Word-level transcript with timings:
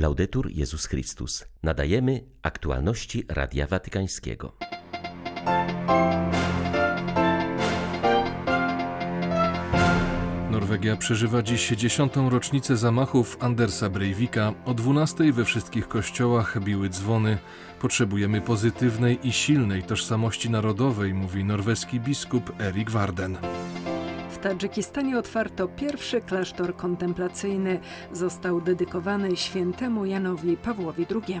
Laudetur 0.00 0.50
Jezus 0.50 0.86
Chrystus. 0.86 1.44
Nadajemy 1.62 2.24
aktualności 2.42 3.24
Radia 3.28 3.66
Watykańskiego. 3.66 4.56
Norwegia 10.50 10.96
przeżywa 10.96 11.42
dziś 11.42 11.68
dziesiątą 11.68 12.30
rocznicę 12.30 12.76
zamachów 12.76 13.36
Andersa 13.40 13.90
Breivika. 13.90 14.52
O 14.64 14.74
12 14.74 15.32
we 15.32 15.44
wszystkich 15.44 15.88
kościołach 15.88 16.60
biły 16.60 16.88
dzwony. 16.88 17.38
Potrzebujemy 17.80 18.40
pozytywnej 18.40 19.28
i 19.28 19.32
silnej 19.32 19.82
tożsamości 19.82 20.50
narodowej, 20.50 21.14
mówi 21.14 21.44
norweski 21.44 22.00
biskup 22.00 22.60
Erik 22.60 22.90
Warden. 22.90 23.38
Tadżykistanie 24.42 25.18
otwarto 25.18 25.68
pierwszy 25.68 26.20
klasztor 26.20 26.76
kontemplacyjny. 26.76 27.80
Został 28.12 28.60
dedykowany 28.60 29.36
świętemu 29.36 30.04
Janowi 30.04 30.56
Pawłowi 30.56 31.06
II. 31.10 31.40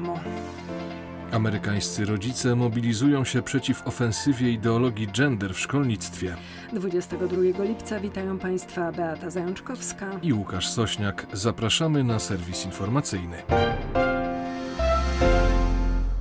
Amerykańscy 1.32 2.04
rodzice 2.04 2.56
mobilizują 2.56 3.24
się 3.24 3.42
przeciw 3.42 3.86
ofensywie 3.86 4.50
ideologii 4.50 5.08
gender 5.08 5.54
w 5.54 5.60
szkolnictwie. 5.60 6.36
22 6.72 7.64
lipca 7.64 8.00
witają 8.00 8.38
Państwa 8.38 8.92
Beata 8.92 9.30
Zajączkowska 9.30 10.10
i 10.22 10.32
Łukasz 10.32 10.68
Sośniak. 10.68 11.26
Zapraszamy 11.32 12.04
na 12.04 12.18
serwis 12.18 12.66
informacyjny. 12.66 13.42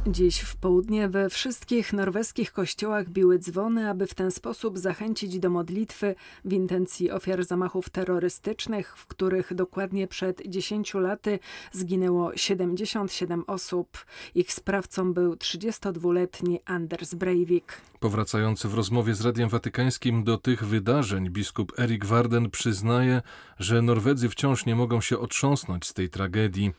Dziś 0.07 0.39
w 0.39 0.55
południe 0.55 1.09
we 1.09 1.29
wszystkich 1.29 1.93
norweskich 1.93 2.51
kościołach 2.51 3.09
biły 3.09 3.39
dzwony, 3.39 3.89
aby 3.89 4.07
w 4.07 4.13
ten 4.13 4.31
sposób 4.31 4.77
zachęcić 4.77 5.39
do 5.39 5.49
modlitwy 5.49 6.15
w 6.45 6.53
intencji 6.53 7.11
ofiar 7.11 7.43
zamachów 7.43 7.89
terrorystycznych, 7.89 8.97
w 8.97 9.05
których 9.05 9.53
dokładnie 9.53 10.07
przed 10.07 10.41
10 10.47 10.93
laty 10.93 11.39
zginęło 11.71 12.37
77 12.37 13.43
osób. 13.47 14.05
Ich 14.35 14.53
sprawcą 14.53 15.13
był 15.13 15.33
32-letni 15.33 16.59
Anders 16.65 17.13
Breivik. 17.13 17.81
Powracający 17.99 18.67
w 18.67 18.73
rozmowie 18.73 19.15
z 19.15 19.21
Radiem 19.21 19.49
Watykańskim 19.49 20.23
do 20.23 20.37
tych 20.37 20.65
wydarzeń, 20.65 21.29
biskup 21.29 21.79
Erik 21.79 22.05
Warden 22.05 22.49
przyznaje, 22.49 23.21
że 23.59 23.81
Norwedzy 23.81 24.29
wciąż 24.29 24.65
nie 24.65 24.75
mogą 24.75 25.01
się 25.01 25.19
otrząsnąć 25.19 25.87
z 25.87 25.93
tej 25.93 26.09
tragedii. 26.09 26.71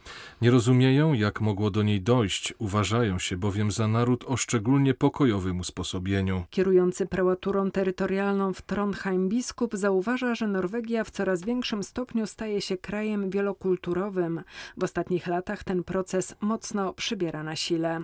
Nie 0.42 0.50
rozumieją, 0.50 1.12
jak 1.12 1.40
mogło 1.40 1.70
do 1.70 1.82
niej 1.82 2.02
dojść, 2.02 2.54
uważają 2.58 3.09
się 3.18 3.36
bowiem 3.36 3.70
za 3.70 3.88
naród 3.88 4.24
o 4.28 4.36
szczególnie 4.36 4.94
pokojowym 4.94 5.60
usposobieniu. 5.60 6.44
Kierujący 6.50 7.06
prałaturą 7.06 7.70
terytorialną 7.70 8.52
w 8.52 8.62
Trondheim 8.62 9.28
biskup 9.28 9.74
zauważa, 9.74 10.34
że 10.34 10.46
Norwegia 10.46 11.04
w 11.04 11.10
coraz 11.10 11.44
większym 11.44 11.82
stopniu 11.82 12.26
staje 12.26 12.60
się 12.60 12.76
krajem 12.76 13.30
wielokulturowym. 13.30 14.42
W 14.76 14.84
ostatnich 14.84 15.26
latach 15.26 15.64
ten 15.64 15.84
proces 15.84 16.36
mocno 16.40 16.92
przybiera 16.92 17.42
na 17.42 17.56
sile. 17.56 18.00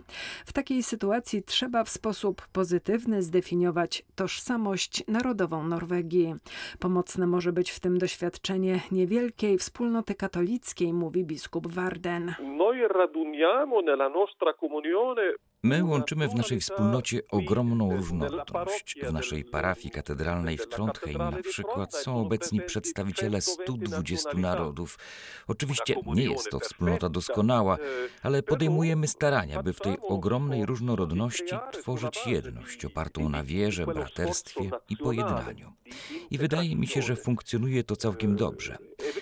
W 0.46 0.52
takiej 0.52 0.82
sytuacji 0.82 1.42
trzeba 1.42 1.84
w 1.84 1.88
sposób 1.88 2.46
pozytywny 2.52 3.22
zdefiniować 3.22 4.04
tożsamość 4.14 5.04
narodową 5.08 5.62
Norwegii. 5.62 6.34
Pomocne 6.78 7.26
może 7.26 7.52
być 7.52 7.70
w 7.70 7.80
tym 7.80 7.98
doświadczenie 7.98 8.80
niewielkiej 8.90 9.58
wspólnoty 9.58 10.14
katolickiej, 10.14 10.92
mówi 10.92 11.24
biskup 11.24 11.66
Warden. 11.66 12.34
Unione 14.96 15.34
My 15.66 15.84
łączymy 15.84 16.28
w 16.28 16.34
naszej 16.34 16.60
wspólnocie 16.60 17.20
ogromną 17.30 17.96
różnorodność. 17.96 18.96
W 19.02 19.12
naszej 19.12 19.44
parafii 19.44 19.90
katedralnej 19.90 20.58
w 20.58 20.68
Trondheim 20.68 21.18
na 21.18 21.42
przykład 21.42 21.94
są 21.94 22.20
obecni 22.20 22.60
przedstawiciele 22.60 23.40
120 23.40 24.34
narodów. 24.34 24.98
Oczywiście 25.46 25.94
nie 26.06 26.24
jest 26.24 26.50
to 26.50 26.60
wspólnota 26.60 27.08
doskonała, 27.08 27.78
ale 28.22 28.42
podejmujemy 28.42 29.08
starania, 29.08 29.62
by 29.62 29.72
w 29.72 29.80
tej 29.80 29.96
ogromnej 30.00 30.66
różnorodności 30.66 31.54
tworzyć 31.72 32.26
jedność 32.26 32.84
opartą 32.84 33.28
na 33.28 33.44
wierze, 33.44 33.86
braterstwie 33.86 34.70
i 34.88 34.96
pojednaniu. 34.96 35.72
I 36.30 36.38
wydaje 36.38 36.76
mi 36.76 36.86
się, 36.86 37.02
że 37.02 37.16
funkcjonuje 37.16 37.84
to 37.84 37.96
całkiem 37.96 38.36
dobrze. 38.36 38.78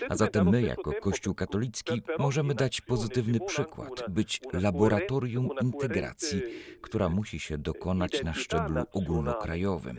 A 0.09 0.15
zatem 0.15 0.49
my, 0.49 0.61
jako 0.61 0.93
Kościół 0.93 1.35
katolicki, 1.35 2.01
możemy 2.19 2.55
dać 2.55 2.81
pozytywny 2.81 3.39
przykład, 3.47 4.03
być 4.09 4.41
laboratorium 4.53 5.49
integracji, 5.61 6.34
która 6.81 7.09
musi 7.09 7.39
się 7.39 7.57
dokonać 7.57 8.23
na 8.23 8.33
szczeblu 8.33 8.83
ogólnokrajowym. 8.91 9.97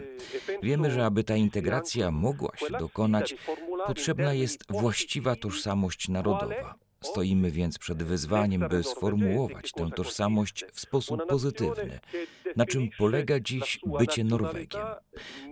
Wiemy, 0.62 0.90
że 0.90 1.04
aby 1.04 1.24
ta 1.24 1.36
integracja 1.36 2.10
mogła 2.10 2.56
się 2.56 2.70
dokonać, 2.70 3.36
potrzebna 3.86 4.34
jest 4.34 4.64
właściwa 4.68 5.36
tożsamość 5.36 6.08
narodowa. 6.08 6.85
Stoimy 7.02 7.50
więc 7.50 7.78
przed 7.78 8.02
wyzwaniem, 8.02 8.68
by 8.70 8.82
sformułować 8.82 9.72
tę 9.72 9.90
tożsamość 9.96 10.64
w 10.72 10.80
sposób 10.80 11.26
pozytywny, 11.26 11.98
na 12.56 12.66
czym 12.66 12.88
polega 12.98 13.40
dziś 13.40 13.80
bycie 13.98 14.24
Norwegiem. 14.24 14.82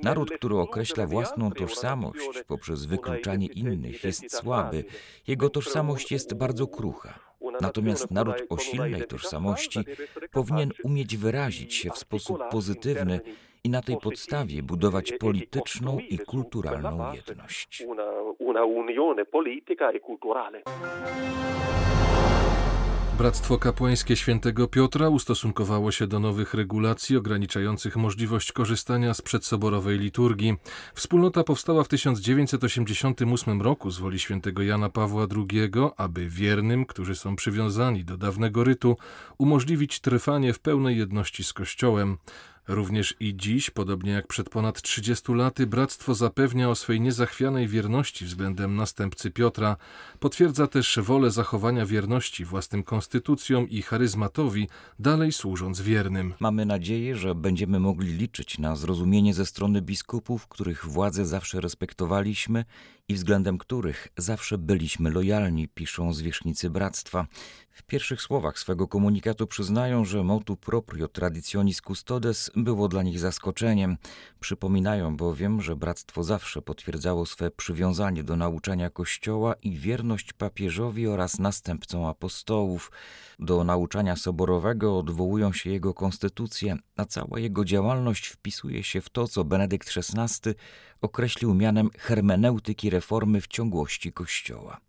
Naród, 0.02 0.30
który 0.30 0.56
określa 0.58 1.06
własną 1.06 1.50
tożsamość 1.50 2.42
poprzez 2.46 2.84
wykluczanie 2.84 3.46
innych, 3.46 4.04
jest 4.04 4.36
słaby, 4.36 4.84
jego 5.26 5.50
tożsamość 5.50 6.12
jest 6.12 6.34
bardzo 6.34 6.66
krucha. 6.66 7.18
Natomiast 7.60 8.10
naród 8.10 8.36
o 8.48 8.58
silnej 8.58 9.06
tożsamości 9.06 9.80
powinien 10.30 10.70
umieć 10.84 11.16
wyrazić 11.16 11.74
się 11.74 11.90
w 11.90 11.98
sposób 11.98 12.38
pozytywny 12.50 13.20
i 13.64 13.70
na 13.70 13.82
tej 13.82 13.96
podstawie 13.96 14.62
budować 14.62 15.12
polityczną 15.12 15.98
i 15.98 16.18
kulturalną 16.18 17.12
jedność. 17.12 17.84
Bractwo 23.18 23.58
Kapłańskie 23.58 24.16
Świętego 24.16 24.68
Piotra 24.68 25.08
ustosunkowało 25.08 25.92
się 25.92 26.06
do 26.06 26.20
nowych 26.20 26.54
regulacji 26.54 27.16
ograniczających 27.16 27.96
możliwość 27.96 28.52
korzystania 28.52 29.14
z 29.14 29.22
przedsoborowej 29.22 29.98
liturgii. 29.98 30.56
Wspólnota 30.94 31.44
powstała 31.44 31.84
w 31.84 31.88
1988 31.88 33.62
roku 33.62 33.90
z 33.90 33.98
woli 33.98 34.18
świętego 34.18 34.62
Jana 34.62 34.88
Pawła 34.88 35.26
II, 35.36 35.70
aby 35.96 36.28
wiernym, 36.28 36.86
którzy 36.86 37.14
są 37.14 37.36
przywiązani 37.36 38.04
do 38.04 38.16
dawnego 38.16 38.64
rytu, 38.64 38.96
umożliwić 39.38 40.00
trwanie 40.00 40.52
w 40.52 40.58
pełnej 40.58 40.98
jedności 40.98 41.44
z 41.44 41.52
Kościołem. 41.52 42.18
Również 42.68 43.14
i 43.20 43.36
dziś, 43.36 43.70
podobnie 43.70 44.12
jak 44.12 44.26
przed 44.26 44.50
ponad 44.50 44.82
30 44.82 45.32
laty, 45.32 45.66
bractwo 45.66 46.14
zapewnia 46.14 46.70
o 46.70 46.74
swej 46.74 47.00
niezachwianej 47.00 47.68
wierności 47.68 48.24
względem 48.24 48.76
następcy 48.76 49.30
Piotra. 49.30 49.76
Potwierdza 50.20 50.66
też 50.66 50.98
wolę 51.02 51.30
zachowania 51.30 51.86
wierności 51.86 52.44
własnym 52.44 52.82
konstytucjom 52.82 53.68
i 53.68 53.82
charyzmatowi, 53.82 54.68
dalej 54.98 55.32
służąc 55.32 55.80
wiernym. 55.80 56.34
Mamy 56.40 56.66
nadzieję, 56.66 57.16
że 57.16 57.34
będziemy 57.34 57.80
mogli 57.80 58.12
liczyć 58.12 58.58
na 58.58 58.76
zrozumienie 58.76 59.34
ze 59.34 59.46
strony 59.46 59.82
biskupów, 59.82 60.48
których 60.48 60.86
władzę 60.86 61.26
zawsze 61.26 61.60
respektowaliśmy 61.60 62.64
i 63.08 63.14
względem 63.14 63.58
których 63.58 64.08
zawsze 64.16 64.58
byliśmy 64.58 65.10
lojalni, 65.10 65.68
piszą 65.68 66.12
zwierzchnicy 66.12 66.70
bractwa. 66.70 67.26
W 67.70 67.82
pierwszych 67.82 68.22
słowach 68.22 68.58
swego 68.58 68.88
komunikatu 68.88 69.46
przyznają, 69.46 70.04
że 70.04 70.24
motu 70.24 70.56
proprio 70.56 71.08
traditionis 71.08 71.80
custodes 71.80 72.50
było 72.56 72.88
dla 72.88 73.02
nich 73.02 73.18
zaskoczeniem. 73.18 73.96
Przypominają 74.40 75.16
bowiem, 75.16 75.60
że 75.60 75.76
bractwo 75.76 76.24
zawsze 76.24 76.62
potwierdzało 76.62 77.26
swe 77.26 77.50
przywiązanie 77.50 78.24
do 78.24 78.36
nauczania 78.36 78.90
Kościoła 78.90 79.54
i 79.62 79.76
wierność 79.76 80.32
papieżowi 80.32 81.06
oraz 81.06 81.38
następcom 81.38 82.04
apostołów. 82.04 82.92
Do 83.38 83.64
nauczania 83.64 84.16
soborowego 84.16 84.98
odwołują 84.98 85.52
się 85.52 85.70
jego 85.70 85.94
konstytucje, 85.94 86.76
a 86.96 87.04
cała 87.04 87.40
jego 87.40 87.64
działalność 87.64 88.26
wpisuje 88.26 88.82
się 88.82 89.00
w 89.00 89.10
to, 89.10 89.28
co 89.28 89.44
Benedykt 89.44 89.90
XVI 89.96 90.54
określił 91.04 91.54
mianem 91.54 91.90
hermeneutyki 91.98 92.90
reformy 92.90 93.40
w 93.40 93.46
ciągłości 93.46 94.12
Kościoła. 94.12 94.80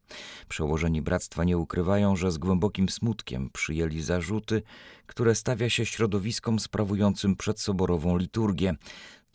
Przełożeni 0.49 1.01
bractwa 1.01 1.43
nie 1.43 1.57
ukrywają, 1.57 2.15
że 2.15 2.31
z 2.31 2.37
głębokim 2.37 2.89
smutkiem 2.89 3.49
przyjęli 3.53 4.01
zarzuty, 4.01 4.63
które 5.05 5.35
stawia 5.35 5.69
się 5.69 5.85
środowiskom 5.85 6.59
sprawującym 6.59 7.35
przedsoborową 7.35 8.17
liturgię. 8.17 8.75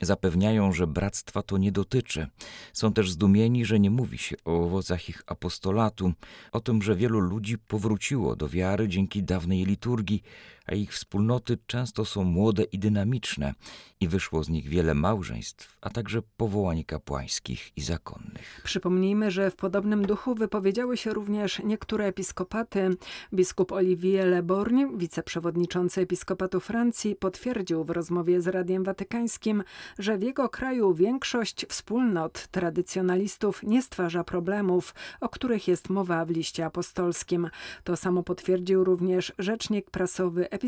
Zapewniają, 0.00 0.73
że 0.73 0.87
bractwa 0.87 1.43
to 1.43 1.59
nie 1.59 1.73
dotyczy. 1.73 2.27
Są 2.73 2.93
też 2.93 3.11
zdumieni, 3.11 3.65
że 3.65 3.81
nie 3.81 3.91
mówi 3.91 4.19
się 4.19 4.37
o 4.44 4.65
owocach 4.65 5.09
ich 5.09 5.23
apostolatu, 5.26 6.12
o 6.53 6.61
tym, 6.61 6.83
że 6.83 6.97
wielu 6.97 7.21
ludzi 7.21 7.59
powróciło 7.59 8.37
do 8.37 8.49
wiary 8.49 8.88
dzięki 8.88 9.23
dawnej 9.23 9.65
liturgii, 9.65 10.23
a 10.70 10.75
ich 10.75 10.93
wspólnoty 10.93 11.58
często 11.67 12.05
są 12.05 12.25
młode 12.25 12.62
i 12.62 12.78
dynamiczne 12.78 13.55
i 14.00 14.08
wyszło 14.08 14.44
z 14.44 14.49
nich 14.49 14.69
wiele 14.69 14.94
małżeństw, 14.94 15.78
a 15.81 15.90
także 15.90 16.22
powołań 16.37 16.84
kapłańskich 16.84 17.76
i 17.76 17.81
zakonnych. 17.81 18.61
Przypomnijmy, 18.64 19.31
że 19.31 19.50
w 19.50 19.56
podobnym 19.56 20.06
duchu 20.06 20.34
wypowiedziały 20.34 20.96
się 20.96 21.14
również 21.14 21.62
niektóre 21.64 22.06
episkopaty. 22.06 22.90
Biskup 23.32 23.72
Olivier 23.72 24.28
Leborgne, 24.28 24.88
wiceprzewodniczący 24.96 26.00
episkopatu 26.00 26.61
Francji, 26.61 27.16
potwierdził 27.16 27.84
w 27.84 27.90
rozmowie 27.90 28.40
z 28.40 28.46
Radiem 28.46 28.84
Watykańskim, 28.84 29.64
że 29.99 30.19
w 30.19 30.23
jego 30.23 30.49
kraju 30.49 30.94
większość 30.94 31.66
wspólnot 31.66 32.49
tradycjonalistów 32.49 33.62
nie 33.62 33.82
stwarza 33.82 34.25
problemów, 34.25 34.94
o 35.20 35.28
których 35.28 35.69
jest 35.69 35.90
mowa 35.90 36.25
w 36.25 36.31
liście 36.31 36.64
apostolskim. 36.66 37.50
To 37.84 37.96
samo 37.96 38.23
potwierdził 38.23 38.84
również 38.84 39.32
rzecznik 39.38 39.90
prasowy 39.90 40.50
Episkopatu 40.50 40.60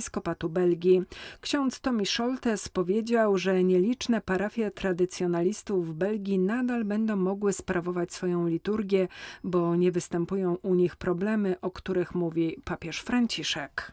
Belgii. 0.49 1.03
Ksiądz 1.41 1.81
Tomi 1.81 2.07
Scholtes 2.07 2.69
powiedział, 2.69 3.39
że 3.39 3.65
nieliczne 3.65 4.21
parafie 4.21 4.71
tradycjonalistów 4.71 5.89
w 5.89 5.93
Belgii 5.93 6.39
nadal 6.39 6.85
będą 6.85 7.17
mogły 7.17 7.53
sprawować 7.53 8.13
swoją 8.13 8.47
liturgię, 8.47 9.09
bo 9.45 9.77
nie 9.77 9.93
występują 9.93 10.57
u 10.63 10.75
nich 10.75 10.97
problemy, 10.97 11.57
o 11.61 11.71
których 11.71 12.15
mówi 12.15 12.57
papież 12.65 13.01
Franciszek. 13.01 13.93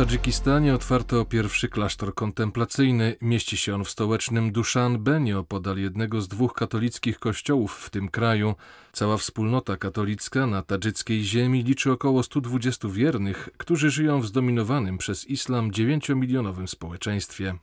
Tadżykistanie 0.00 0.74
otwarto 0.74 1.24
pierwszy 1.24 1.68
klasztor 1.68 2.14
kontemplacyjny. 2.14 3.16
Mieści 3.20 3.56
się 3.56 3.74
on 3.74 3.84
w 3.84 3.90
stołecznym 3.90 4.52
Dushanbe, 4.52 5.20
nieopodal 5.20 5.78
jednego 5.78 6.20
z 6.20 6.28
dwóch 6.28 6.54
katolickich 6.54 7.18
kościołów 7.18 7.74
w 7.74 7.90
tym 7.90 8.08
kraju. 8.08 8.54
Cała 8.92 9.16
wspólnota 9.16 9.76
katolicka 9.76 10.46
na 10.46 10.62
tadżyckiej 10.62 11.24
ziemi 11.24 11.64
liczy 11.64 11.92
około 11.92 12.22
120 12.22 12.88
wiernych, 12.88 13.48
którzy 13.56 13.90
żyją 13.90 14.20
w 14.20 14.26
zdominowanym 14.26 14.98
przez 14.98 15.24
islam 15.24 15.70
9-milionowym 15.70 16.66
społeczeństwie. 16.66 17.54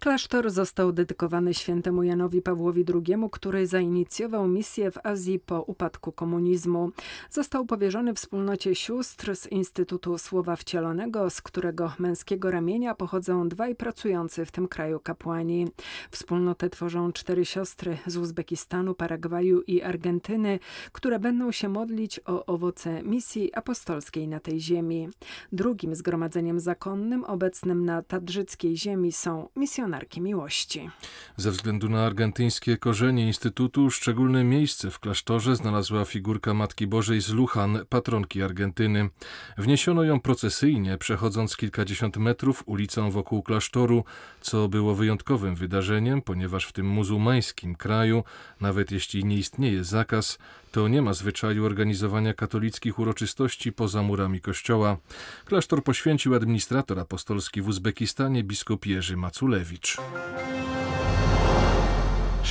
Klasztor 0.00 0.50
został 0.50 0.92
dedykowany 0.92 1.54
świętemu 1.54 2.02
Janowi 2.02 2.42
Pawłowi 2.42 2.84
II, 2.94 3.16
który 3.32 3.66
zainicjował 3.66 4.48
misję 4.48 4.90
w 4.90 5.06
Azji 5.06 5.38
po 5.38 5.62
upadku 5.62 6.12
komunizmu. 6.12 6.90
Został 7.30 7.66
powierzony 7.66 8.14
wspólnocie 8.14 8.74
sióstr 8.74 9.36
z 9.36 9.46
Instytutu 9.46 10.18
Słowa 10.18 10.56
Wcielonego, 10.56 11.30
z 11.30 11.42
którego 11.42 11.92
męskiego 11.98 12.50
ramienia 12.50 12.94
pochodzą 12.94 13.48
dwaj 13.48 13.74
pracujący 13.74 14.44
w 14.44 14.52
tym 14.52 14.68
kraju 14.68 15.00
kapłani. 15.00 15.68
Wspólnotę 16.10 16.70
tworzą 16.70 17.12
cztery 17.12 17.44
siostry 17.44 17.98
z 18.06 18.16
Uzbekistanu, 18.16 18.94
Paragwaju 18.94 19.62
i 19.62 19.82
Argentyny, 19.82 20.58
które 20.92 21.18
będą 21.18 21.52
się 21.52 21.68
modlić 21.68 22.20
o 22.24 22.46
owoce 22.46 23.02
misji 23.02 23.54
apostolskiej 23.54 24.28
na 24.28 24.40
tej 24.40 24.60
ziemi. 24.60 25.08
Drugim 25.52 25.94
zgromadzeniem 25.94 26.60
zakonnym 26.60 27.24
obecnym 27.24 27.84
na 27.84 28.02
tadżyckiej 28.02 28.76
ziemi 28.76 29.12
są 29.12 29.48
misjonarze 29.56 29.89
misjonarki 29.90 30.20
miłości. 30.20 30.90
Ze 31.36 31.50
względu 31.50 31.88
na 31.88 32.06
argentyńskie 32.06 32.76
korzenie 32.76 33.26
Instytutu 33.26 33.90
szczególne 33.90 34.44
miejsce 34.44 34.90
w 34.90 34.98
klasztorze 34.98 35.56
znalazła 35.56 36.04
figurka 36.04 36.54
Matki 36.54 36.86
Bożej 36.86 37.20
z 37.20 37.28
Lujan, 37.28 37.78
patronki 37.88 38.42
Argentyny. 38.42 39.10
Wniesiono 39.58 40.04
ją 40.04 40.20
procesyjnie, 40.20 40.98
przechodząc 40.98 41.56
kilkadziesiąt 41.56 42.16
metrów 42.16 42.62
ulicą 42.66 43.10
wokół 43.10 43.42
klasztoru, 43.42 44.04
co 44.40 44.68
było 44.68 44.94
wyjątkowym 44.94 45.54
wydarzeniem, 45.54 46.22
ponieważ 46.22 46.66
w 46.66 46.72
tym 46.72 46.86
muzułmańskim 46.86 47.74
kraju, 47.74 48.24
nawet 48.60 48.90
jeśli 48.90 49.24
nie 49.24 49.36
istnieje 49.36 49.84
zakaz, 49.84 50.38
to 50.72 50.88
nie 50.88 51.02
ma 51.02 51.14
zwyczaju 51.14 51.64
organizowania 51.64 52.34
katolickich 52.34 52.98
uroczystości 52.98 53.72
poza 53.72 54.02
murami 54.02 54.40
kościoła. 54.40 54.96
Klasztor 55.44 55.84
poświęcił 55.84 56.34
administrator 56.34 56.98
apostolski 56.98 57.62
w 57.62 57.68
Uzbekistanie 57.68 58.44
biskup 58.44 58.86
Jerzy 58.86 59.16
Maculewicz. 59.16 59.96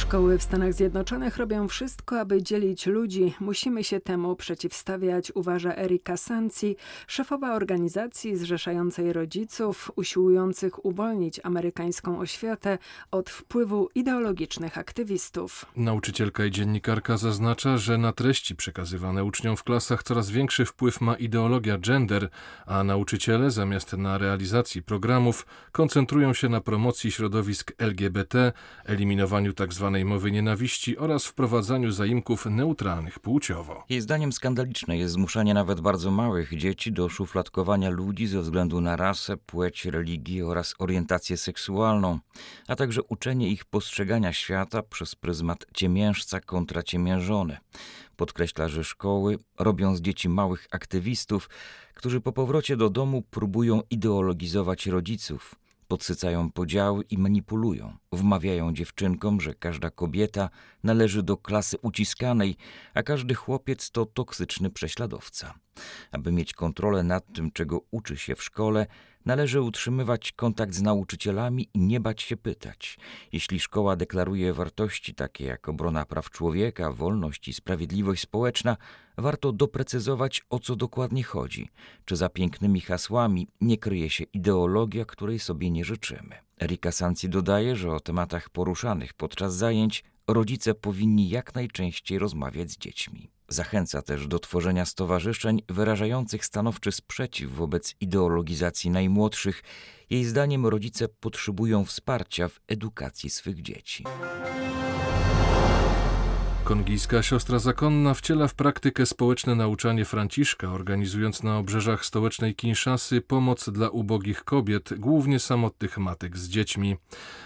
Szkoły 0.09 0.38
w 0.38 0.44
Stanach 0.44 0.73
Zjednoczonych 0.73 1.38
robią 1.38 1.67
wszystko, 1.67 2.19
aby 2.19 2.44
dzielić 2.44 2.85
ludzi. 2.85 3.33
Musimy 3.39 3.83
się 3.83 4.00
temu 4.00 4.35
przeciwstawiać, 4.35 5.31
uważa 5.35 5.75
Erika 5.75 6.17
Sanci, 6.17 6.75
szefowa 7.07 7.53
organizacji 7.53 8.38
zrzeszającej 8.38 9.13
rodziców 9.13 9.91
usiłujących 9.95 10.85
uwolnić 10.85 11.39
amerykańską 11.44 12.19
oświatę 12.19 12.77
od 13.11 13.29
wpływu 13.29 13.89
ideologicznych 13.95 14.77
aktywistów. 14.77 15.65
Nauczycielka 15.75 16.45
i 16.45 16.51
dziennikarka 16.51 17.17
zaznacza, 17.17 17.77
że 17.77 17.97
na 17.97 18.13
treści 18.13 18.56
przekazywane 18.56 19.23
uczniom 19.23 19.57
w 19.57 19.63
klasach 19.63 20.03
coraz 20.03 20.29
większy 20.29 20.65
wpływ 20.65 21.01
ma 21.01 21.15
ideologia 21.15 21.77
gender, 21.77 22.29
a 22.65 22.83
nauczyciele 22.83 23.51
zamiast 23.51 23.94
na 23.94 24.17
realizacji 24.17 24.83
programów 24.83 25.45
koncentrują 25.71 26.33
się 26.33 26.50
na 26.50 26.61
promocji 26.61 27.11
środowisk 27.11 27.71
LGBT, 27.77 28.53
eliminowaniu 28.85 29.53
tzw 29.53 29.99
mowy 30.06 30.31
nienawiści 30.31 30.98
oraz 30.98 31.25
wprowadzaniu 31.25 31.92
zaimków 31.92 32.46
neutralnych 32.46 33.19
płciowo. 33.19 33.84
Jej 33.90 34.01
zdaniem 34.01 34.31
skandaliczne 34.31 34.98
jest 34.98 35.13
zmuszanie 35.13 35.54
nawet 35.54 35.81
bardzo 35.81 36.12
małych 36.12 36.57
dzieci 36.57 36.92
do 36.92 37.10
szufladkowania 37.10 37.90
ludzi 37.90 38.28
ze 38.28 38.42
względu 38.42 38.81
na 38.81 38.96
rasę, 38.96 39.38
płeć, 39.38 39.86
religię 39.86 40.46
oraz 40.48 40.75
orientację 40.80 41.38
seksualną, 41.38 42.19
a 42.68 42.75
także 42.75 43.04
uczenie 43.04 43.50
ich 43.50 43.66
postrzegania 43.66 44.34
świata 44.34 44.84
przez 44.84 45.16
pryzmat 45.16 45.66
ciemiężca 45.74 46.40
kontra 46.40 46.84
ciemiężony. 46.84 47.57
Podkreśla, 48.16 48.68
że 48.68 48.84
szkoły 48.84 49.38
robią 49.60 49.95
z 49.95 50.02
dzieci 50.02 50.30
małych 50.30 50.68
aktywistów, 50.72 51.50
którzy 51.94 52.22
po 52.22 52.31
powrocie 52.34 52.78
do 52.78 52.90
domu 52.90 53.22
próbują 53.22 53.81
ideologizować 53.90 54.88
rodziców 54.88 55.56
podsycają 55.89 56.51
podziały 56.51 57.03
i 57.03 57.18
manipulują. 57.18 57.97
Wmawiają 58.12 58.74
dziewczynkom, 58.74 59.41
że 59.41 59.53
każda 59.53 59.89
kobieta 59.89 60.50
należy 60.83 61.24
do 61.24 61.38
klasy 61.38 61.77
uciskanej, 61.81 62.56
a 62.94 63.03
każdy 63.03 63.36
chłopiec 63.36 63.91
to 63.91 64.06
toksyczny 64.06 64.69
prześladowca. 64.69 65.53
Aby 66.12 66.31
mieć 66.31 66.53
kontrolę 66.53 67.03
nad 67.03 67.33
tym, 67.33 67.51
czego 67.51 67.81
uczy 67.91 68.18
się 68.18 68.36
w 68.36 68.44
szkole, 68.44 68.88
należy 69.25 69.62
utrzymywać 69.62 70.31
kontakt 70.31 70.74
z 70.74 70.81
nauczycielami 70.81 71.69
i 71.74 71.80
nie 71.80 72.00
bać 72.00 72.21
się 72.21 72.38
pytać. 72.38 72.98
Jeśli 73.31 73.60
szkoła 73.60 73.95
deklaruje 73.95 74.54
wartości 74.54 75.16
takie 75.16 75.45
jak 75.45 75.69
obrona 75.69 76.06
praw 76.06 76.30
człowieka, 76.30 76.92
wolność 76.92 77.48
i 77.48 77.54
sprawiedliwość 77.54 78.21
społeczna, 78.21 78.77
warto 79.18 79.51
doprecyzować 79.51 80.45
o 80.50 80.60
co 80.60 80.75
dokładnie 80.75 81.24
chodzi. 81.24 81.69
Czy 82.06 82.16
za 82.16 82.30
pięknymi 82.30 82.81
hasłami 82.81 83.48
nie 83.62 83.77
kryje 83.77 84.10
się 84.10 84.24
ideologia, 84.24 85.06
której 85.06 85.39
sobie 85.39 85.71
nie 85.71 85.86
życzymy. 85.86 86.36
Erika 86.62 86.92
Sanci 86.92 87.30
dodaje, 87.30 87.75
że 87.75 87.92
o 87.92 88.00
tematach 88.00 88.50
poruszanych 88.50 89.13
podczas 89.13 89.56
zajęć 89.56 90.04
rodzice 90.34 90.74
powinni 90.74 91.30
jak 91.30 91.56
najczęściej 91.56 92.20
rozmawiać 92.20 92.72
z 92.72 92.78
dziećmi. 92.78 93.30
Zachęca 93.48 94.02
też 94.02 94.28
do 94.28 94.40
tworzenia 94.40 94.86
stowarzyszeń 94.86 95.62
wyrażających 95.70 96.46
stanowczy 96.46 96.92
sprzeciw 96.92 97.52
wobec 97.52 97.96
ideologizacji 98.02 98.90
najmłodszych. 98.90 99.64
Jej 100.10 100.26
zdaniem 100.26 100.66
rodzice 100.66 101.08
potrzebują 101.08 101.86
wsparcia 101.86 102.48
w 102.48 102.60
edukacji 102.68 103.30
swych 103.30 103.62
dzieci. 103.62 104.04
Kongijska 106.69 107.24
siostra 107.24 107.60
zakonna 107.60 108.13
wciela 108.13 108.48
w 108.48 108.56
praktykę 108.56 109.06
społeczne 109.06 109.56
nauczanie 109.56 110.06
Franciszka, 110.06 110.71
organizując 110.71 111.44
na 111.44 111.57
obrzeżach 111.57 112.06
stołecznej 112.06 112.56
Kinszasy 112.56 113.21
pomoc 113.21 113.69
dla 113.69 113.90
ubogich 113.90 114.44
kobiet, 114.44 114.94
głównie 114.97 115.40
samotnych 115.40 115.97
matek 115.97 116.38
z 116.38 116.49
dziećmi. 116.49 116.95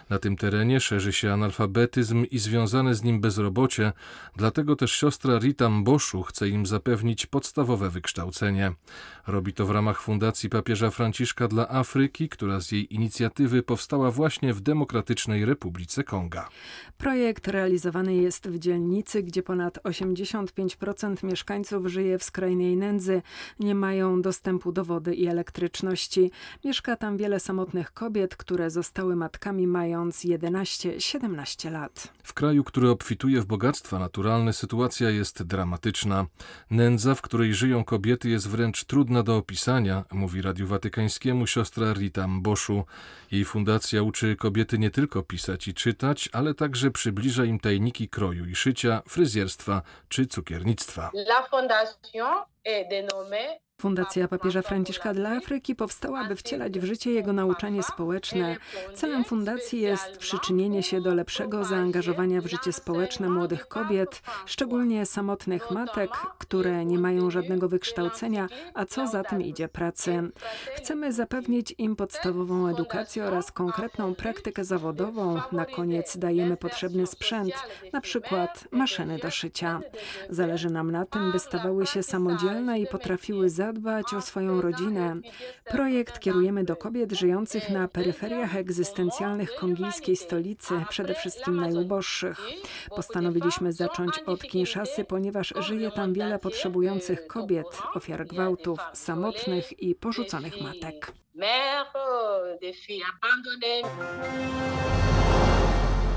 Na 0.10 0.20
tym 0.20 0.36
terenie 0.36 0.80
szerzy 0.80 1.14
się 1.14 1.34
analfabetyzm 1.34 2.26
i 2.32 2.40
związane 2.40 2.96
z 2.96 3.04
nim 3.04 3.22
bezrobocie, 3.22 3.94
dlatego 4.36 4.76
też 4.76 4.92
siostra 4.92 5.40
Rita 5.40 5.70
Mboszu 5.70 6.24
chce 6.24 6.50
im 6.50 6.66
zapewnić 6.66 7.26
podstawowe 7.26 7.90
wykształcenie. 7.90 8.72
Robi 9.28 9.54
to 9.54 9.66
w 9.66 9.72
ramach 9.72 10.02
Fundacji 10.02 10.50
Papieża 10.50 10.90
Franciszka 10.90 11.48
dla 11.48 11.70
Afryki, 11.70 12.30
która 12.30 12.60
z 12.60 12.72
jej 12.72 12.96
inicjatywy 12.96 13.64
powstała 13.64 14.12
właśnie 14.12 14.54
w 14.54 14.62
Demokratycznej 14.62 15.46
Republice 15.46 16.04
Konga. 16.04 16.50
Projekt 16.98 17.48
realizowany 17.48 18.16
jest 18.16 18.50
w 18.50 18.60
dzielnicy, 18.60 19.13
gdzie 19.22 19.44
ponad 19.44 19.80
85% 19.84 21.24
mieszkańców 21.24 21.88
żyje 21.88 22.18
w 22.18 22.24
skrajnej 22.24 22.78
nędzy, 22.78 23.22
nie 23.60 23.76
mają 23.76 24.22
dostępu 24.22 24.72
do 24.72 24.86
wody 24.86 25.16
i 25.16 25.28
elektryczności. 25.28 26.32
Mieszka 26.66 26.96
tam 26.96 27.18
wiele 27.18 27.40
samotnych 27.40 27.94
kobiet, 27.94 28.36
które 28.36 28.70
zostały 28.70 29.16
matkami 29.16 29.68
mając 29.68 30.20
11-17 30.20 31.72
lat. 31.72 32.14
W 32.24 32.34
kraju, 32.34 32.64
który 32.64 32.90
obfituje 32.90 33.42
w 33.42 33.46
bogactwa 33.46 34.00
naturalne, 34.00 34.54
sytuacja 34.54 35.10
jest 35.10 35.44
dramatyczna. 35.44 36.26
Nędza, 36.72 37.16
w 37.16 37.22
której 37.22 37.54
żyją 37.54 37.84
kobiety, 37.84 38.30
jest 38.30 38.50
wręcz 38.50 38.84
trudna 38.84 39.24
do 39.24 39.38
opisania, 39.38 40.06
mówi 40.12 40.42
Radiu 40.42 40.68
Watykańskiemu 40.68 41.48
siostra 41.48 41.94
Rita 41.94 42.28
Mboszu. 42.28 42.84
Jej 43.32 43.46
fundacja 43.46 44.04
uczy 44.04 44.36
kobiety 44.36 44.80
nie 44.80 44.92
tylko 44.92 45.24
pisać 45.24 45.68
i 45.68 45.74
czytać, 45.74 46.30
ale 46.32 46.54
także 46.54 46.92
przybliża 46.92 47.46
im 47.46 47.60
tajniki 47.60 48.10
kroju 48.10 48.46
i 48.46 48.56
szycia, 48.56 49.02
fryzjerstwa 49.10 49.82
czy 50.10 50.28
cukiernictwa. 50.28 51.12
La 51.14 51.44
fondation 51.50 52.46
est 52.66 52.90
dénommée 52.90 53.60
Fundacja 53.84 54.28
Papieża 54.28 54.62
Franciszka 54.62 55.14
dla 55.14 55.30
Afryki 55.30 55.76
powstała, 55.76 56.24
by 56.24 56.36
wcielać 56.36 56.80
w 56.80 56.84
życie 56.84 57.12
jego 57.12 57.34
nauczanie 57.34 57.84
społeczne. 57.84 58.58
Celem 58.96 59.24
fundacji 59.24 59.82
jest 59.82 60.18
przyczynienie 60.18 60.84
się 60.84 61.02
do 61.02 61.14
lepszego 61.14 61.66
zaangażowania 61.66 62.42
w 62.42 62.48
życie 62.48 62.74
społeczne 62.74 63.30
młodych 63.30 63.68
kobiet, 63.68 64.22
szczególnie 64.46 65.06
samotnych 65.06 65.72
matek, 65.72 66.10
które 66.38 66.86
nie 66.86 67.00
mają 67.00 67.32
żadnego 67.32 67.70
wykształcenia, 67.70 68.48
a 68.74 68.86
co 68.86 69.08
za 69.08 69.24
tym 69.24 69.42
idzie 69.42 69.68
pracy. 69.68 70.32
Chcemy 70.76 71.14
zapewnić 71.14 71.76
im 71.78 71.96
podstawową 71.96 72.68
edukację 72.68 73.26
oraz 73.26 73.52
konkretną 73.52 74.16
praktykę 74.16 74.66
zawodową. 74.66 75.42
Na 75.52 75.66
koniec 75.66 76.18
dajemy 76.18 76.58
potrzebny 76.58 77.08
sprzęt, 77.08 77.54
na 77.94 78.02
przykład 78.02 78.68
maszyny 78.72 79.18
do 79.18 79.32
szycia. 79.32 79.80
Zależy 80.30 80.70
nam 80.70 80.92
na 80.92 81.06
tym, 81.06 81.32
by 81.32 81.40
stawały 81.40 81.86
się 81.86 82.04
samodzielne 82.04 82.80
i 82.80 82.88
potrafiły 82.88 83.50
zadbać 83.74 84.14
o 84.14 84.22
swoją 84.22 84.62
rodzinę. 84.62 85.16
Projekt 85.66 86.20
kierujemy 86.20 86.64
do 86.64 86.76
kobiet 86.76 87.12
żyjących 87.12 87.70
na 87.70 87.88
peryferiach 87.88 88.56
egzystencjalnych 88.56 89.56
kongijskiej 89.56 90.16
stolicy, 90.16 90.74
przede 90.90 91.14
wszystkim 91.14 91.56
najuboższych. 91.56 92.40
Postanowiliśmy 92.96 93.74
zacząć 93.74 94.20
od 94.20 94.44
Kinszasy, 94.44 95.04
ponieważ 95.06 95.54
żyje 95.60 95.92
tam 95.92 96.14
wiele 96.14 96.40
potrzebujących 96.40 97.28
kobiet, 97.28 97.68
ofiar 97.94 98.28
gwałtów, 98.28 98.80
samotnych 98.94 99.84
i 99.84 99.96
porzuconych 99.96 100.62
matek. 100.62 101.14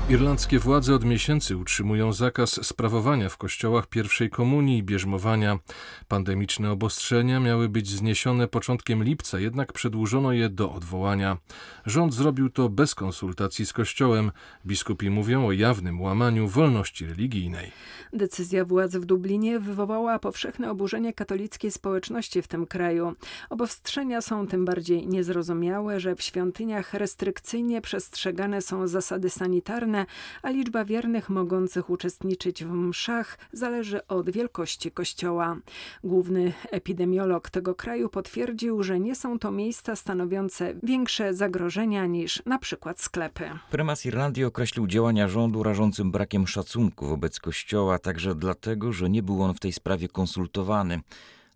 Irlandzkie 0.09 0.59
władze 0.59 0.95
od 0.95 1.05
miesięcy 1.05 1.57
utrzymują 1.57 2.13
zakaz 2.13 2.65
sprawowania 2.65 3.29
w 3.29 3.37
kościołach 3.37 3.87
pierwszej 3.87 4.29
komunii 4.29 4.77
i 4.77 4.83
bierzmowania. 4.83 5.59
Pandemiczne 6.07 6.71
obostrzenia 6.71 7.39
miały 7.39 7.69
być 7.69 7.89
zniesione 7.89 8.47
początkiem 8.47 9.03
lipca, 9.03 9.39
jednak 9.39 9.73
przedłużono 9.73 10.31
je 10.31 10.49
do 10.49 10.73
odwołania. 10.73 11.37
Rząd 11.85 12.13
zrobił 12.13 12.49
to 12.49 12.69
bez 12.69 12.95
konsultacji 12.95 13.65
z 13.65 13.73
kościołem. 13.73 14.31
Biskupi 14.65 15.09
mówią 15.09 15.47
o 15.47 15.51
jawnym 15.51 16.01
łamaniu 16.01 16.47
wolności 16.47 17.05
religijnej. 17.05 17.71
Decyzja 18.13 18.65
władz 18.65 18.95
w 18.95 19.05
Dublinie 19.05 19.59
wywołała 19.59 20.19
powszechne 20.19 20.71
oburzenie 20.71 21.13
katolickiej 21.13 21.71
społeczności 21.71 22.41
w 22.41 22.47
tym 22.47 22.65
kraju. 22.65 23.13
Obostrzenia 23.49 24.21
są 24.21 24.47
tym 24.47 24.65
bardziej 24.65 25.07
niezrozumiałe, 25.07 25.99
że 25.99 26.15
w 26.15 26.21
świątyniach 26.21 26.93
restrykcyjnie 26.93 27.81
przestrzegane 27.81 28.61
są 28.61 28.87
zasady 28.87 29.29
sanitarne, 29.29 29.96
a 30.41 30.49
liczba 30.49 30.85
wiernych 30.85 31.29
mogących 31.29 31.89
uczestniczyć 31.89 32.63
w 32.63 32.71
mszach 32.71 33.37
zależy 33.51 34.07
od 34.07 34.29
wielkości 34.29 34.91
kościoła. 34.91 35.57
Główny 36.03 36.53
epidemiolog 36.71 37.49
tego 37.49 37.75
kraju 37.75 38.09
potwierdził, 38.09 38.83
że 38.83 38.99
nie 38.99 39.15
są 39.15 39.39
to 39.39 39.51
miejsca 39.51 39.95
stanowiące 39.95 40.73
większe 40.83 41.33
zagrożenia 41.33 42.05
niż 42.05 42.43
na 42.45 42.59
przykład 42.59 43.01
sklepy. 43.01 43.49
Prymas 43.71 44.05
Irlandii 44.05 44.43
określił 44.45 44.87
działania 44.87 45.27
rządu 45.27 45.63
rażącym 45.63 46.11
brakiem 46.11 46.47
szacunku 46.47 47.07
wobec 47.07 47.39
kościoła, 47.39 47.99
także 47.99 48.35
dlatego, 48.35 48.93
że 48.93 49.09
nie 49.09 49.23
był 49.23 49.43
on 49.43 49.53
w 49.53 49.59
tej 49.59 49.73
sprawie 49.73 50.07
konsultowany. 50.07 51.01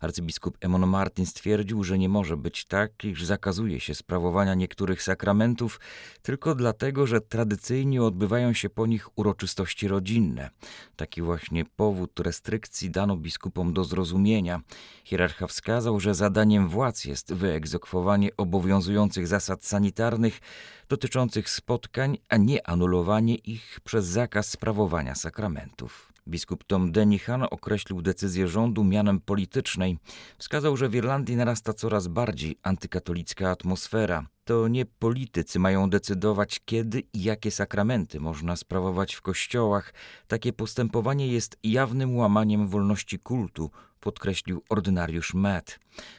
Arcybiskup 0.04 0.58
Emon 0.60 0.86
Martin 0.86 1.26
stwierdził, 1.26 1.84
że 1.84 1.98
nie 1.98 2.08
może 2.08 2.36
być 2.36 2.64
tak, 2.64 3.04
iż 3.04 3.24
zakazuje 3.24 3.80
się 3.80 3.94
sprawowania 3.94 4.54
niektórych 4.54 5.02
sakramentów 5.02 5.80
tylko 6.22 6.54
dlatego, 6.54 7.06
że 7.06 7.20
tradycyjnie 7.20 8.02
odbywają 8.02 8.52
się 8.52 8.70
po 8.70 8.86
nich 8.86 9.18
uroczystości 9.18 9.88
rodzinne. 9.88 10.50
Taki 10.96 11.22
właśnie 11.22 11.64
powód 11.64 12.20
restrykcji 12.20 12.90
dano 12.90 13.16
biskupom 13.16 13.72
do 13.72 13.84
zrozumienia. 13.84 14.60
Hierarcha 15.04 15.46
wskazał, 15.46 16.00
że 16.00 16.14
zadaniem 16.14 16.68
władz 16.68 17.04
jest 17.04 17.32
wyegzekwowanie 17.32 18.36
obowiązujących 18.36 19.26
zasad 19.26 19.64
sanitarnych 19.64 20.40
dotyczących 20.88 21.50
spotkań, 21.50 22.18
a 22.28 22.36
nie 22.36 22.68
anulowanie 22.68 23.34
ich 23.34 23.80
przez 23.84 24.06
zakaz 24.06 24.48
sprawowania 24.48 25.14
sakramentów. 25.14 26.11
Biskup 26.28 26.64
Tom 26.64 26.92
Denihan 26.92 27.42
określił 27.50 28.02
decyzję 28.02 28.48
rządu 28.48 28.84
mianem 28.84 29.20
politycznej. 29.20 29.98
Wskazał, 30.38 30.76
że 30.76 30.88
w 30.88 30.94
Irlandii 30.94 31.36
narasta 31.36 31.72
coraz 31.72 32.08
bardziej 32.08 32.56
antykatolicka 32.62 33.50
atmosfera. 33.50 34.26
To 34.44 34.68
nie 34.68 34.86
politycy 34.86 35.58
mają 35.58 35.90
decydować, 35.90 36.60
kiedy 36.64 37.02
i 37.12 37.22
jakie 37.22 37.50
sakramenty 37.50 38.20
można 38.20 38.56
sprawować 38.56 39.14
w 39.14 39.22
kościołach. 39.22 39.94
Takie 40.26 40.52
postępowanie 40.52 41.28
jest 41.28 41.56
jawnym 41.62 42.16
łamaniem 42.16 42.68
wolności 42.68 43.18
kultu, 43.18 43.70
podkreślił 44.02 44.62
ordynariusz 44.68 45.34
Matt. 45.34 45.78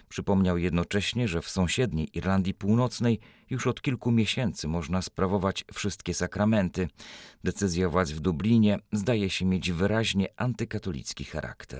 Przypomniał 0.09 0.57
jednocześnie, 0.57 1.27
że 1.27 1.41
w 1.41 1.49
sąsiedniej 1.49 2.17
Irlandii 2.17 2.53
Północnej 2.53 3.19
już 3.49 3.67
od 3.67 3.81
kilku 3.81 4.11
miesięcy 4.11 4.67
można 4.67 5.01
sprawować 5.01 5.65
wszystkie 5.73 6.13
sakramenty. 6.13 6.87
Decyzja 7.43 7.89
władz 7.89 8.11
w 8.11 8.19
Dublinie 8.19 8.79
zdaje 8.91 9.29
się 9.29 9.45
mieć 9.45 9.71
wyraźnie 9.71 10.27
antykatolicki 10.37 11.25
charakter. 11.25 11.79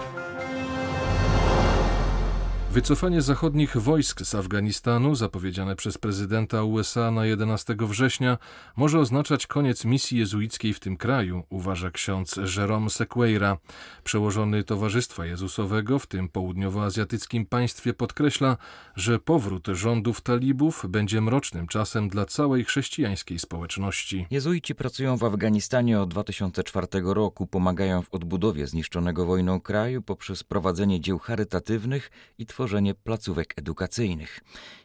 Wycofanie 2.74 3.22
zachodnich 3.22 3.78
wojsk 3.78 4.22
z 4.22 4.36
Afganistanu, 4.36 5.16
zapowiedziane 5.16 5.76
przez 5.76 5.98
prezydenta 5.98 6.64
USA 6.64 7.12
na 7.12 7.26
11 7.26 7.76
września, 7.80 8.38
może 8.76 9.00
oznaczać 9.00 9.48
koniec 9.48 9.86
misji 9.86 10.18
jezuickiej 10.18 10.74
w 10.74 10.80
tym 10.80 10.98
kraju, 10.98 11.44
uważa 11.50 11.92
ksiądz 11.92 12.40
Jerome 12.58 12.90
Sequeira. 12.90 13.58
Przełożony 14.04 14.64
Towarzystwa 14.64 15.26
Jezusowego 15.26 16.00
w 16.00 16.08
tym 16.08 16.30
południowoazjatyckim 16.30 17.46
państwie 17.46 17.94
podkreśla, 17.94 18.58
że 18.96 19.20
powrót 19.20 19.68
rządów 19.68 20.22
talibów 20.22 20.86
będzie 20.90 21.22
mrocznym 21.22 21.68
czasem 21.68 22.10
dla 22.10 22.26
całej 22.26 22.64
chrześcijańskiej 22.66 23.40
społeczności. 23.40 24.28
Jezuici 24.32 24.76
pracują 24.76 25.18
w 25.18 25.24
Afganistanie 25.24 26.02
od 26.02 26.10
2004 26.10 26.88
roku, 27.04 27.48
pomagają 27.48 28.02
w 28.02 28.14
odbudowie 28.14 28.68
zniszczonego 28.68 29.26
wojną 29.26 29.62
kraju 29.62 30.02
poprzez 30.02 30.44
prowadzenie 30.44 31.02
dzieł 31.02 31.20
charytatywnych 31.20 32.12
i 32.38 32.46
tworzenie 32.46 32.63
tworzenie 32.64 32.96
placówek 32.96 33.54
edukacyjnych. 33.58 34.40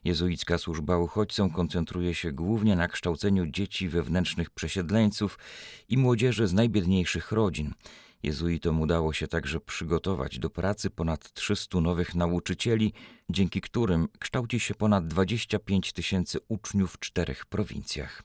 Jezuicka 0.05 0.59
służba 0.59 0.99
uchodźcom 0.99 1.51
koncentruje 1.51 2.15
się 2.15 2.33
głównie 2.33 2.77
na 2.77 2.89
kształceniu 2.89 3.47
dzieci 3.47 3.89
wewnętrznych 3.89 4.51
przesiedleńców 4.51 5.39
i 5.89 5.99
młodzieży 5.99 6.47
z 6.47 6.53
najbiedniejszych 6.53 7.33
rodzin. 7.33 7.75
Jezuitom 8.23 8.81
udało 8.81 9.13
się 9.13 9.29
także 9.29 9.61
przygotować 9.61 10.39
do 10.39 10.51
pracy 10.51 10.91
ponad 10.91 11.33
300 11.33 11.81
nowych 11.81 12.15
nauczycieli, 12.15 12.93
dzięki 13.31 13.61
którym 13.61 14.09
kształci 14.19 14.61
się 14.61 14.75
ponad 14.75 15.07
25 15.07 15.93
tysięcy 15.93 16.39
uczniów 16.49 16.93
w 16.93 16.99
czterech 16.99 17.47
prowincjach. 17.47 18.23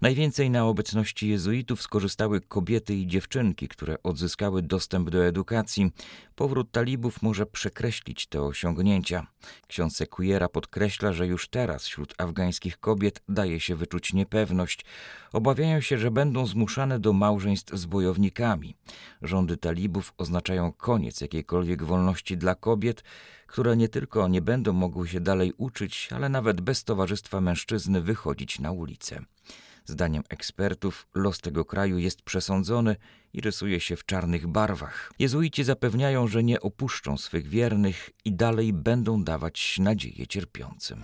Najwięcej 0.00 0.50
na 0.50 0.64
obecności 0.64 1.28
jezuitów 1.28 1.82
skorzystały 1.82 2.40
kobiety 2.40 2.94
i 2.94 3.06
dziewczynki, 3.06 3.68
które 3.68 4.02
odzyskały 4.02 4.62
dostęp 4.62 5.10
do 5.10 5.26
edukacji. 5.26 5.92
Powrót 6.34 6.72
talibów 6.72 7.22
może 7.22 7.46
przekreślić 7.46 8.26
te 8.26 8.42
osiągnięcia. 8.42 9.26
Ksiądz 9.66 9.96
Sequiera 9.96 10.48
podkreśla, 10.48 11.12
że 11.12 11.26
już 11.26 11.48
teraz 11.48 11.84
wśród 11.84 12.14
afgańskich 12.18 12.78
kobiet 12.78 13.22
daje 13.28 13.60
się 13.60 13.76
wyczuć 13.76 14.12
niepewność. 14.12 14.84
Obawiają 15.32 15.80
się, 15.80 15.98
że 15.98 16.10
będą 16.10 16.46
zmuszane 16.46 16.98
do 16.98 17.12
małżeństw 17.12 17.74
z 17.74 17.86
bojownikami. 17.86 18.74
Rządy 19.22 19.56
talibów 19.56 20.14
oznaczają 20.18 20.72
koniec 20.72 21.20
jakiejkolwiek 21.20 21.84
wolności 21.84 22.36
dla 22.36 22.54
kobiet, 22.54 23.04
które 23.46 23.76
nie 23.76 23.88
tylko 23.88 24.28
nie 24.28 24.42
będą 24.42 24.72
mogły 24.72 25.08
się 25.08 25.20
dalej 25.20 25.52
uczyć, 25.56 26.08
ale 26.12 26.28
nawet 26.28 26.60
bez 26.60 26.84
towarzystwa 26.84 27.40
mężczyzny 27.40 28.00
wychodzić 28.00 28.58
na 28.58 28.72
ulicę. 28.72 29.20
Zdaniem 29.84 30.22
ekspertów 30.28 31.06
los 31.14 31.40
tego 31.40 31.64
kraju 31.64 31.98
jest 31.98 32.22
przesądzony 32.22 32.96
i 33.32 33.40
rysuje 33.40 33.80
się 33.80 33.96
w 33.96 34.06
czarnych 34.06 34.46
barwach. 34.46 35.12
Jezuici 35.18 35.64
zapewniają, 35.64 36.28
że 36.28 36.44
nie 36.44 36.60
opuszczą 36.60 37.16
swych 37.16 37.48
wiernych 37.48 38.10
i 38.24 38.32
dalej 38.32 38.72
będą 38.72 39.24
dawać 39.24 39.78
nadzieję 39.78 40.26
cierpiącym. 40.26 41.02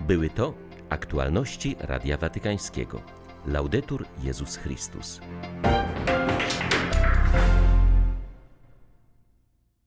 Były 0.00 0.30
to 0.30 0.54
aktualności 0.88 1.76
Radia 1.78 2.16
Watykańskiego. 2.16 3.02
Laudetur 3.46 4.06
Jezus 4.22 4.56
Chrystus. 4.56 5.20